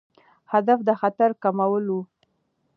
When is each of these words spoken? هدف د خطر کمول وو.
هدف 0.51 0.79
د 0.87 0.89
خطر 1.01 1.29
کمول 1.43 1.85
وو. 1.93 2.01